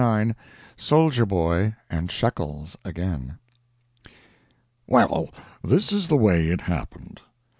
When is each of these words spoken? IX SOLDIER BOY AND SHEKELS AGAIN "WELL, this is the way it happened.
IX 0.03 0.33
SOLDIER 0.77 1.27
BOY 1.27 1.75
AND 1.87 2.09
SHEKELS 2.09 2.75
AGAIN 2.83 3.37
"WELL, 4.87 5.29
this 5.63 5.91
is 5.91 6.07
the 6.07 6.17
way 6.17 6.47
it 6.47 6.61
happened. 6.61 7.21